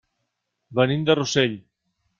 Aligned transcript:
Venim 0.79 1.05
de 1.11 1.19
Rossell. 1.21 1.57